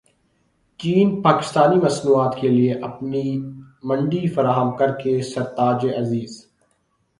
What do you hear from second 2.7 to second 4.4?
اپنی منڈی